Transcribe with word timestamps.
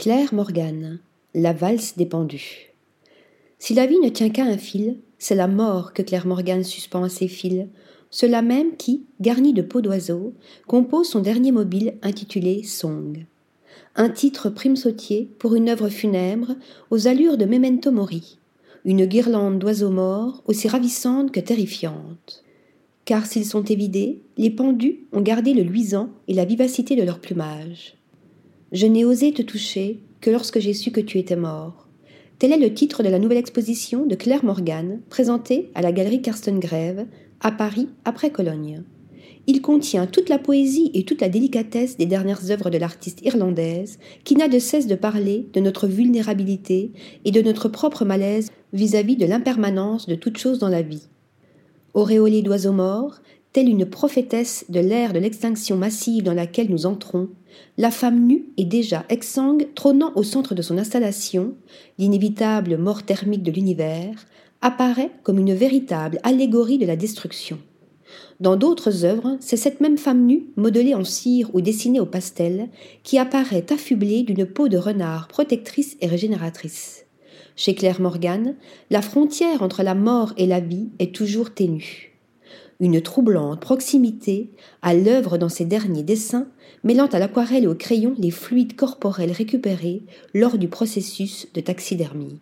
Claire 0.00 0.32
Morgane, 0.32 0.98
La 1.34 1.52
valse 1.52 1.98
des 1.98 2.06
pendus. 2.06 2.72
Si 3.58 3.74
la 3.74 3.84
vie 3.84 4.00
ne 4.00 4.08
tient 4.08 4.30
qu'à 4.30 4.44
un 4.44 4.56
fil, 4.56 4.96
c'est 5.18 5.34
la 5.34 5.46
mort 5.46 5.92
que 5.92 6.00
Claire 6.00 6.26
Morgane 6.26 6.64
suspend 6.64 7.02
à 7.02 7.10
ses 7.10 7.28
fils, 7.28 7.66
cela 8.08 8.40
même 8.40 8.78
qui, 8.78 9.04
garni 9.20 9.52
de 9.52 9.60
peau 9.60 9.82
d'oiseau, 9.82 10.32
compose 10.66 11.10
son 11.10 11.20
dernier 11.20 11.52
mobile 11.52 11.98
intitulé 12.00 12.62
Song. 12.62 13.26
Un 13.94 14.08
titre 14.08 14.48
prime 14.48 14.76
sautier 14.76 15.28
pour 15.38 15.54
une 15.54 15.68
œuvre 15.68 15.90
funèbre 15.90 16.54
aux 16.90 17.06
allures 17.06 17.36
de 17.36 17.44
memento 17.44 17.92
mori, 17.92 18.38
une 18.86 19.04
guirlande 19.04 19.58
d'oiseaux 19.58 19.90
morts 19.90 20.42
aussi 20.46 20.66
ravissante 20.66 21.30
que 21.30 21.40
terrifiante. 21.40 22.42
Car 23.04 23.26
s'ils 23.26 23.44
sont 23.44 23.64
évidés, 23.64 24.22
les 24.38 24.48
pendus 24.48 25.00
ont 25.12 25.20
gardé 25.20 25.52
le 25.52 25.62
luisant 25.62 26.08
et 26.26 26.32
la 26.32 26.46
vivacité 26.46 26.96
de 26.96 27.02
leur 27.02 27.18
plumage. 27.18 27.99
Je 28.72 28.86
n'ai 28.86 29.04
osé 29.04 29.32
te 29.32 29.42
toucher 29.42 29.98
que 30.20 30.30
lorsque 30.30 30.60
j'ai 30.60 30.74
su 30.74 30.92
que 30.92 31.00
tu 31.00 31.18
étais 31.18 31.34
mort. 31.34 31.88
Tel 32.38 32.52
est 32.52 32.58
le 32.58 32.72
titre 32.72 33.02
de 33.02 33.08
la 33.08 33.18
nouvelle 33.18 33.38
exposition 33.38 34.06
de 34.06 34.14
Claire 34.14 34.44
Morgan, 34.44 35.00
présentée 35.10 35.70
à 35.74 35.82
la 35.82 35.90
galerie 35.90 36.22
Carsten 36.22 36.60
Grève, 36.60 37.06
à 37.40 37.50
Paris, 37.50 37.88
après 38.04 38.30
Cologne. 38.30 38.84
Il 39.48 39.60
contient 39.60 40.06
toute 40.06 40.28
la 40.28 40.38
poésie 40.38 40.92
et 40.94 41.02
toute 41.02 41.20
la 41.20 41.28
délicatesse 41.28 41.96
des 41.96 42.06
dernières 42.06 42.52
œuvres 42.52 42.70
de 42.70 42.78
l'artiste 42.78 43.22
irlandaise, 43.22 43.98
qui 44.22 44.36
n'a 44.36 44.46
de 44.46 44.60
cesse 44.60 44.86
de 44.86 44.94
parler 44.94 45.48
de 45.52 45.58
notre 45.58 45.88
vulnérabilité 45.88 46.92
et 47.24 47.32
de 47.32 47.42
notre 47.42 47.68
propre 47.68 48.04
malaise 48.04 48.52
vis-à-vis 48.72 49.16
de 49.16 49.26
l'impermanence 49.26 50.06
de 50.06 50.14
toute 50.14 50.38
chose 50.38 50.60
dans 50.60 50.68
la 50.68 50.82
vie. 50.82 51.08
Auréolée 51.92 52.42
d'oiseaux 52.42 52.72
morts, 52.72 53.20
telle 53.52 53.68
une 53.68 53.86
prophétesse 53.86 54.64
de 54.68 54.80
l'ère 54.80 55.12
de 55.12 55.18
l'extinction 55.18 55.76
massive 55.76 56.22
dans 56.22 56.34
laquelle 56.34 56.70
nous 56.70 56.86
entrons, 56.86 57.28
la 57.78 57.90
femme 57.90 58.26
nue 58.26 58.46
et 58.56 58.64
déjà 58.64 59.04
exsangue 59.08 59.68
trônant 59.74 60.12
au 60.14 60.22
centre 60.22 60.54
de 60.54 60.62
son 60.62 60.78
installation, 60.78 61.54
l'inévitable 61.98 62.76
mort 62.76 63.02
thermique 63.02 63.42
de 63.42 63.50
l'univers, 63.50 64.26
apparaît 64.62 65.10
comme 65.22 65.38
une 65.38 65.54
véritable 65.54 66.20
allégorie 66.22 66.78
de 66.78 66.86
la 66.86 66.96
destruction. 66.96 67.58
Dans 68.38 68.56
d'autres 68.56 69.04
œuvres, 69.04 69.36
c'est 69.40 69.56
cette 69.56 69.80
même 69.80 69.98
femme 69.98 70.26
nue, 70.26 70.46
modelée 70.56 70.94
en 70.94 71.04
cire 71.04 71.50
ou 71.54 71.60
dessinée 71.60 72.00
au 72.00 72.06
pastel, 72.06 72.68
qui 73.02 73.18
apparaît 73.18 73.66
affublée 73.72 74.22
d'une 74.22 74.46
peau 74.46 74.68
de 74.68 74.78
renard 74.78 75.28
protectrice 75.28 75.96
et 76.00 76.06
régénératrice. 76.06 77.06
Chez 77.56 77.74
Claire 77.74 78.00
Morgan, 78.00 78.56
la 78.90 79.02
frontière 79.02 79.62
entre 79.62 79.82
la 79.82 79.94
mort 79.94 80.32
et 80.36 80.46
la 80.46 80.60
vie 80.60 80.88
est 80.98 81.14
toujours 81.14 81.52
ténue 81.52 82.09
une 82.80 83.00
troublante 83.00 83.60
proximité 83.60 84.50
à 84.82 84.94
l'œuvre 84.94 85.38
dans 85.38 85.48
ses 85.48 85.64
derniers 85.64 86.02
dessins, 86.02 86.48
mêlant 86.82 87.06
à 87.06 87.18
l'aquarelle 87.18 87.64
et 87.64 87.68
au 87.68 87.74
crayon 87.74 88.14
les 88.18 88.30
fluides 88.30 88.74
corporels 88.74 89.32
récupérés 89.32 90.02
lors 90.34 90.58
du 90.58 90.68
processus 90.68 91.46
de 91.54 91.60
taxidermie. 91.60 92.40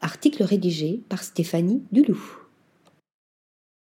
Article 0.00 0.44
rédigé 0.44 1.00
par 1.08 1.22
Stéphanie 1.22 1.82
Duloup. 1.90 2.47